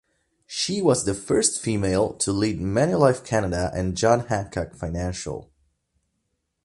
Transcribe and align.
She 0.47 0.81
was 0.81 1.05
the 1.05 1.13
first 1.13 1.59
female 1.61 2.13
to 2.13 2.31
lead 2.31 2.59
Manulife 2.59 3.23
Canada 3.23 3.69
and 3.71 3.95
John 3.95 4.21
Hancock 4.25 4.73
Financial. 4.73 5.51